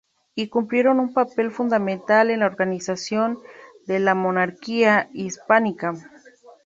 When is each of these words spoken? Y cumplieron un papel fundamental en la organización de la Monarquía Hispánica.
Y 0.33 0.47
cumplieron 0.49 0.99
un 0.99 1.13
papel 1.13 1.51
fundamental 1.51 2.31
en 2.31 2.39
la 2.39 2.47
organización 2.47 3.37
de 3.85 3.99
la 3.99 4.15
Monarquía 4.15 5.11
Hispánica. 5.13 5.93